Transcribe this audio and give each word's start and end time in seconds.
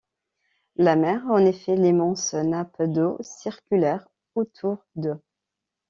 La 0.77 0.95
mer, 0.95 1.27
en 1.29 1.45
effet, 1.45 1.75
l’immense 1.75 2.33
nappe 2.33 2.81
d’eau 2.81 3.17
circulaire 3.21 4.07
autour 4.33 4.83
d’eux! 4.95 5.21